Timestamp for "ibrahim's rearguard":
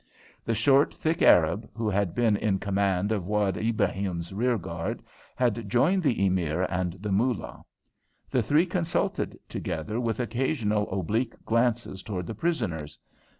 3.55-5.03